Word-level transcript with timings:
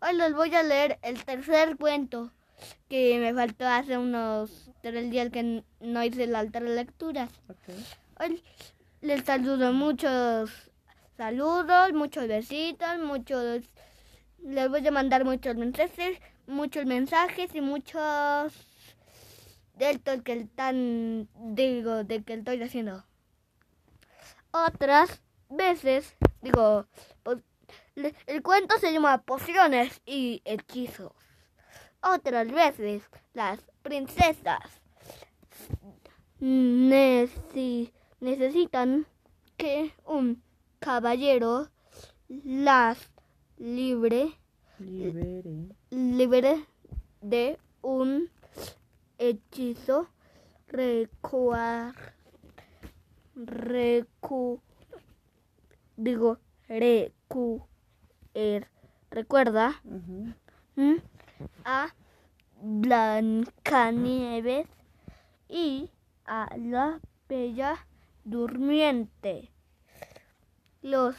Hoy 0.00 0.16
les 0.16 0.34
voy 0.34 0.54
a 0.54 0.62
leer 0.62 0.98
el 1.02 1.24
tercer 1.24 1.76
cuento 1.76 2.32
que 2.88 3.18
me 3.18 3.34
faltó 3.34 3.66
hace 3.66 3.96
unos 3.96 4.70
tres 4.82 5.10
días 5.10 5.30
que 5.30 5.64
no 5.80 6.04
hice 6.04 6.26
la 6.26 6.40
alta 6.40 6.60
lectura. 6.60 7.28
Hoy 8.18 8.42
les 9.00 9.24
saludo 9.24 9.72
muchos 9.72 10.50
saludos, 11.16 11.92
muchos 11.92 12.26
besitos, 12.28 12.98
muchos... 12.98 13.62
Les 14.42 14.70
voy 14.70 14.86
a 14.86 14.90
mandar 14.90 15.26
muchos 15.26 15.54
mensajes, 15.56 16.18
muchos 16.46 16.86
mensajes 16.86 17.54
y 17.54 17.60
muchos 17.60 18.54
del 19.74 20.00
que 20.22 20.32
están, 20.32 21.28
digo, 21.34 22.04
de 22.04 22.22
que 22.22 22.34
estoy 22.34 22.62
haciendo. 22.62 23.04
Otras 24.50 25.20
veces, 25.50 26.16
digo, 26.40 26.86
pues, 27.22 27.38
el 28.26 28.42
cuento 28.42 28.78
se 28.78 28.92
llama 28.92 29.22
Pociones 29.22 30.00
y 30.06 30.42
Hechizos. 30.44 31.12
Otras 32.02 32.50
veces, 32.50 33.02
las 33.34 33.60
princesas 33.82 34.80
necesitan 38.20 39.06
que 39.56 39.92
un 40.06 40.42
caballero 40.78 41.68
las 42.28 43.10
libre, 43.58 44.32
libere 45.90 46.64
de 47.20 47.58
un 47.82 48.30
hechizo 49.18 50.08
recuar, 50.68 51.94
recu, 53.34 54.60
digo, 55.96 56.38
recu, 56.68 57.66
er, 58.34 58.68
recuerda 59.10 59.80
a 61.64 61.94
Blancanieves 62.60 64.66
y 65.48 65.90
a 66.24 66.48
la 66.56 67.00
Bella 67.28 67.86
Durmiente. 68.24 69.50
Los 70.82 71.16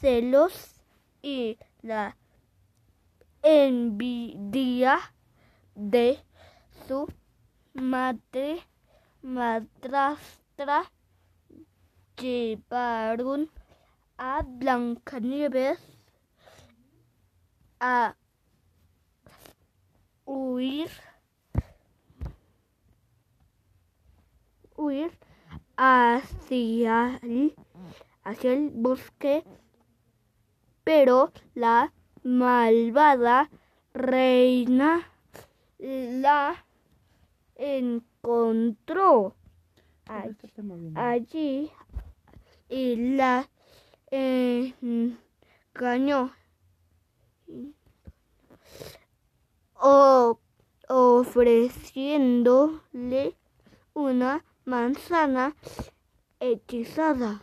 celos 0.00 0.80
y 1.22 1.58
la 1.82 2.16
envidia 3.42 4.98
de 5.74 6.18
su 6.86 7.10
madre 7.74 8.60
madrastra 9.22 10.90
llevaron 12.16 13.50
a 14.18 14.42
Blancanieves 14.44 15.78
a 17.84 18.14
huir 20.24 20.88
huir 24.76 25.10
hacia 25.76 27.18
el, 27.24 27.56
hacia 28.22 28.52
el 28.52 28.70
bosque 28.70 29.42
pero 30.84 31.32
la 31.54 31.92
malvada 32.22 33.50
reina 33.94 35.10
la 35.80 36.64
encontró 37.56 39.34
allí 40.94 41.72
y 42.68 43.16
la 43.16 43.48
engañó 44.12 45.16
o, 49.82 50.38
ofreciéndole 50.88 53.36
una 53.94 54.44
manzana 54.64 55.54
hechizada. 56.40 57.42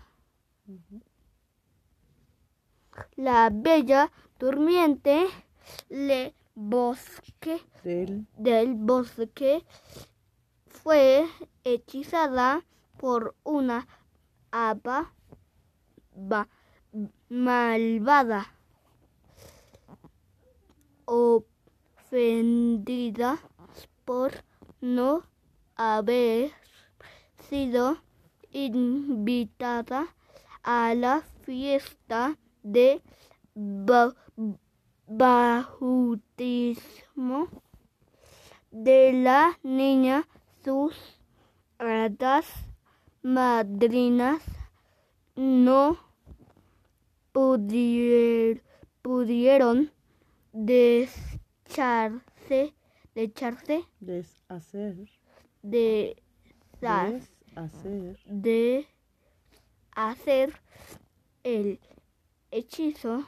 La 3.16 3.50
bella 3.52 4.12
durmiente 4.40 5.28
le 5.90 6.34
bosque 6.56 7.62
del, 7.84 8.26
bosque 8.76 9.64
fue 10.68 11.28
hechizada 11.64 12.66
por 12.98 13.36
una 13.44 13.88
haba 14.52 15.14
malvada 17.30 18.59
ofendida 21.10 23.40
por 24.06 24.32
no 24.80 25.24
haber 25.76 26.52
sido 27.50 27.98
invitada 28.52 30.14
a 30.62 30.94
la 30.94 31.24
fiesta 31.42 32.38
de 32.62 33.02
bautismo 35.08 37.48
de 38.70 39.14
la 39.14 39.58
niña, 39.64 40.28
sus 40.64 40.94
hadas 41.80 42.46
madrinas 43.24 44.44
no 45.36 45.98
pudieron 47.32 48.62
descharse, 50.54 52.22
decharse, 53.16 53.86
deshacer, 54.00 54.96
de, 55.62 56.22
deshacer, 56.82 58.20
de 58.26 58.88
hacer 59.92 60.54
el 61.44 61.80
hechizo, 62.52 63.26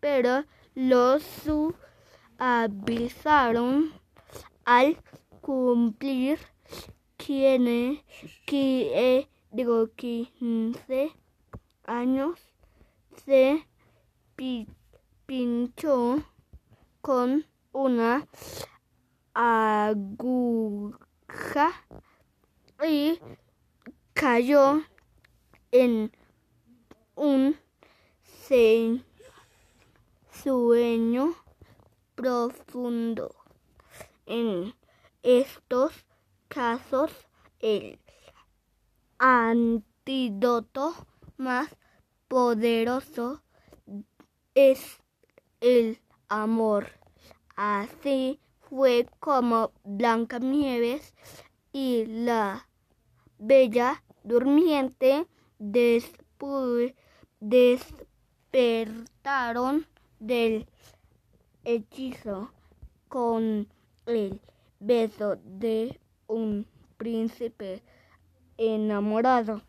pero 0.00 0.44
los 0.74 1.22
su 1.22 1.74
avisaron 2.38 3.90
al 4.64 4.96
cumplir 5.40 6.38
tiene 7.16 8.04
que 8.46 9.28
digo 9.50 9.88
15 9.96 11.12
años 11.84 12.38
se 13.24 13.66
pinchó 15.26 16.22
con 17.00 17.46
una 17.72 18.26
aguja 19.34 20.96
y 22.86 23.18
cayó 24.12 24.82
en 25.72 26.12
un 27.14 27.56
sueño 30.30 31.34
profundo. 32.14 33.34
En 34.26 34.74
estos 35.22 36.05
casos, 36.48 37.10
el 37.60 38.00
antídoto 39.18 40.94
más 41.36 41.68
poderoso 42.28 43.42
es 44.54 45.02
el 45.60 46.00
amor. 46.28 46.92
Así 47.54 48.40
fue 48.68 49.06
como 49.20 49.70
Blancanieves 49.84 51.14
y 51.72 52.06
la 52.06 52.68
Bella 53.38 54.02
Durmiente 54.24 55.26
despertaron 57.40 59.86
del 60.18 60.66
hechizo 61.64 62.50
con 63.08 63.68
el 64.06 64.40
beso 64.80 65.36
de 65.44 66.00
un 66.28 66.66
príncipe 66.96 67.82
enamorado 68.56 69.60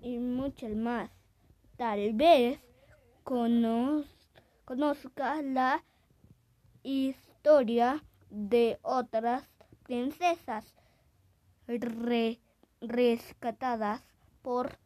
y 0.00 0.18
muchas 0.18 0.74
más. 0.74 1.10
Tal 1.76 2.14
vez 2.14 2.58
conozca 3.24 5.42
la 5.42 5.84
historia 6.82 8.02
de 8.30 8.78
otras 8.82 9.48
princesas 9.84 10.74
rescatadas 12.80 14.02
por 14.42 14.78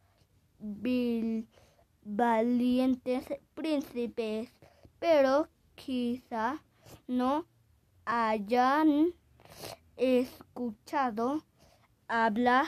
valientes 2.03 3.25
príncipes, 3.53 4.51
pero 4.99 5.47
quizá 5.75 6.61
no 7.07 7.45
hayan 8.05 9.13
escuchado 9.97 11.43
hablar 12.07 12.65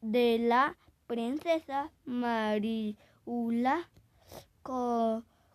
de 0.00 0.38
la 0.38 0.76
princesa 1.06 1.90
Mariula 2.04 3.88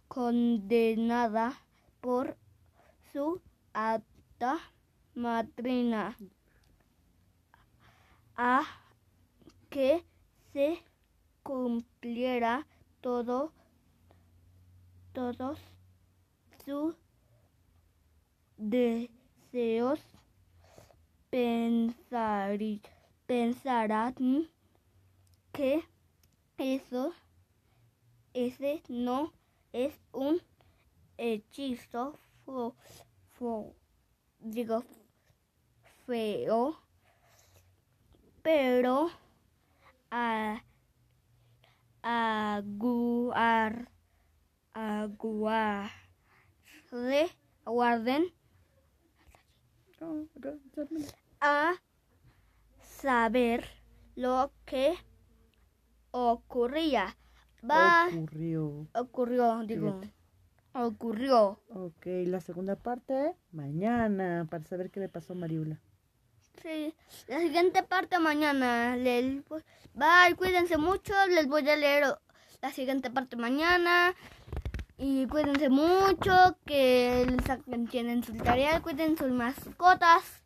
condenada 0.07 1.53
por 2.01 2.37
su 3.11 3.41
alta 3.73 4.59
madrina 5.15 6.17
a 8.35 8.63
que 9.69 10.03
se 10.51 10.83
cumpliera 11.43 12.65
todo 13.01 13.53
todos 15.13 15.59
sus 16.65 16.95
deseos 18.57 19.99
pensar, 21.33 22.59
pensarán 23.25 24.47
que 25.51 25.83
eso 26.59 27.11
ese 28.35 28.83
no 28.87 29.33
es 29.71 29.99
un 30.11 30.39
hechizo 31.17 32.19
digo 34.41 34.83
feo 36.05 36.77
pero 38.43 39.09
a 40.11 40.61
aguar 42.03 43.89
aguarde 44.75 45.91
aguarden 47.65 48.31
a 51.41 51.73
saber 52.81 53.65
lo 54.15 54.51
que 54.65 54.93
ocurría. 56.11 57.15
Va, 57.69 58.07
ocurrió. 58.07 58.87
Ocurrió, 58.93 59.63
digo. 59.65 60.01
Ocurrió. 60.73 61.59
Ok, 61.69 62.05
la 62.25 62.41
segunda 62.41 62.75
parte, 62.75 63.35
mañana, 63.51 64.47
para 64.49 64.63
saber 64.63 64.89
qué 64.89 64.99
le 64.99 65.09
pasó 65.09 65.33
a 65.33 65.35
Mariula. 65.35 65.79
Sí, 66.61 66.93
la 67.27 67.39
siguiente 67.39 67.83
parte 67.83 68.19
mañana. 68.19 68.95
Pues, 69.47 69.63
bye, 69.93 70.35
cuídense 70.35 70.77
mucho. 70.77 71.13
Les 71.29 71.47
voy 71.47 71.67
a 71.69 71.75
leer 71.75 72.05
la 72.61 72.71
siguiente 72.71 73.09
parte 73.11 73.35
mañana. 73.35 74.13
Y 74.97 75.27
cuídense 75.27 75.69
mucho, 75.69 76.57
que 76.65 77.25
tienen 77.89 78.23
su 78.23 78.35
tarea, 78.37 78.81
cuiden 78.81 79.17
sus 79.17 79.31
mascotas. 79.31 80.43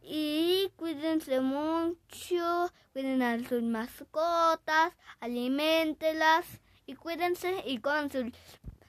Y 0.00 0.70
cuídense 0.76 1.40
mucho, 1.40 2.72
cuiden 2.92 3.22
a 3.22 3.38
sus 3.46 3.62
mascotas, 3.62 4.94
alimentelas 5.20 6.46
y 6.86 6.94
cuídense 6.94 7.62
y 7.66 7.78
con 7.78 8.10
sus 8.10 8.24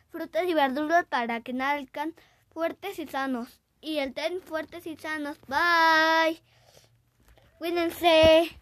frutas 0.09 0.47
y 0.47 0.53
verduras 0.53 1.05
para 1.05 1.41
que 1.41 1.51
nazcan 1.51 2.15
fuertes 2.53 2.99
y 2.99 3.07
sanos. 3.07 3.59
Y 3.81 3.97
estén 3.97 4.41
fuertes 4.41 4.85
y 4.87 4.95
sanos. 4.95 5.37
Bye. 5.47 6.41
Cuídense. 7.57 8.59